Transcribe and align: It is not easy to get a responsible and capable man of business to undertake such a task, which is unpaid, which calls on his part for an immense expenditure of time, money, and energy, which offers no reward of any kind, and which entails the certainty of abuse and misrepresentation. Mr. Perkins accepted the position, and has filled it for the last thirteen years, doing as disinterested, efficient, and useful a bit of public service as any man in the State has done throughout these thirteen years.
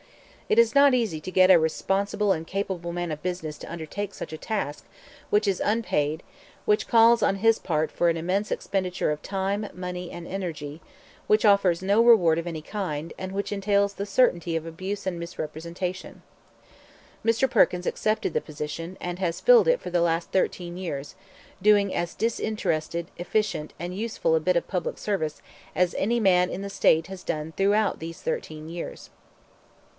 It 0.49 0.57
is 0.59 0.73
not 0.75 0.95
easy 0.95 1.21
to 1.21 1.31
get 1.31 1.51
a 1.51 1.59
responsible 1.59 2.31
and 2.33 2.45
capable 2.45 2.91
man 2.91 3.11
of 3.11 3.21
business 3.21 3.57
to 3.59 3.71
undertake 3.71 4.13
such 4.13 4.33
a 4.33 4.37
task, 4.37 4.83
which 5.29 5.47
is 5.47 5.61
unpaid, 5.63 6.23
which 6.65 6.87
calls 6.89 7.23
on 7.23 7.35
his 7.37 7.57
part 7.59 7.91
for 7.91 8.09
an 8.09 8.17
immense 8.17 8.51
expenditure 8.51 9.11
of 9.11 9.21
time, 9.21 9.67
money, 9.73 10.09
and 10.11 10.27
energy, 10.27 10.81
which 11.27 11.45
offers 11.45 11.81
no 11.83 12.03
reward 12.03 12.37
of 12.39 12.47
any 12.47 12.63
kind, 12.63 13.13
and 13.17 13.31
which 13.31 13.51
entails 13.53 13.93
the 13.93 14.07
certainty 14.07 14.55
of 14.57 14.65
abuse 14.65 15.05
and 15.07 15.19
misrepresentation. 15.19 16.21
Mr. 17.23 17.49
Perkins 17.49 17.85
accepted 17.85 18.33
the 18.33 18.41
position, 18.41 18.97
and 18.99 19.19
has 19.19 19.39
filled 19.39 19.67
it 19.69 19.79
for 19.79 19.91
the 19.91 20.01
last 20.01 20.31
thirteen 20.31 20.75
years, 20.77 21.15
doing 21.61 21.93
as 21.95 22.15
disinterested, 22.15 23.07
efficient, 23.17 23.71
and 23.79 23.95
useful 23.95 24.35
a 24.35 24.39
bit 24.39 24.57
of 24.57 24.67
public 24.67 24.97
service 24.97 25.41
as 25.75 25.93
any 25.97 26.19
man 26.19 26.49
in 26.49 26.63
the 26.63 26.71
State 26.71 27.05
has 27.07 27.23
done 27.23 27.53
throughout 27.55 27.99
these 27.99 28.19
thirteen 28.19 28.67
years. 28.67 29.11